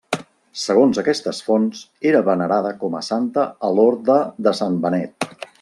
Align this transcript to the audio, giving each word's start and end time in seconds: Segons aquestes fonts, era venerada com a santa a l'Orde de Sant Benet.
Segons 0.61 0.99
aquestes 1.01 1.41
fonts, 1.49 1.83
era 2.13 2.23
venerada 2.31 2.73
com 2.85 2.99
a 3.01 3.05
santa 3.11 3.47
a 3.69 3.73
l'Orde 3.77 4.21
de 4.49 4.59
Sant 4.63 4.85
Benet. 4.89 5.33